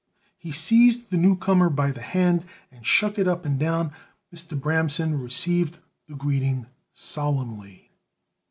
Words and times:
He 0.39 0.51
seized 0.51 1.11
the 1.11 1.17
newcomer 1.17 1.69
by 1.69 1.91
the 1.91 2.01
hand 2.01 2.43
and 2.71 2.83
shook 2.83 3.19
it 3.19 3.27
up 3.27 3.45
and 3.45 3.59
down. 3.59 3.91
Mr. 4.33 4.59
Bramson 4.59 5.21
received 5.21 5.77
the 6.07 6.15
greeting 6.15 6.65
solemnly. 6.95 7.91